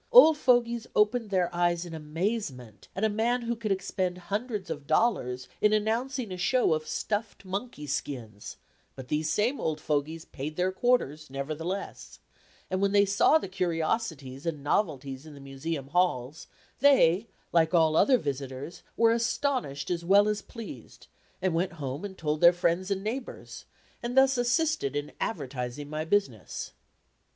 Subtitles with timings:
[0.11, 4.87] Old "fogies" opened their eyes in amazement at a man who could expend hundreds of
[4.87, 8.57] dollars in announcing a show of "stuffed monkey skins";
[8.95, 12.17] but these same old fogies paid their quarters, nevertheless,
[12.71, 16.47] and when they saw the curiosities and novelties in the Museum halls,
[16.79, 21.05] they, like all other visitors, were astonished as well as pleased,
[21.43, 23.65] and went home and told their friends and neighbors
[24.01, 26.71] and thus assisted in advertising my business.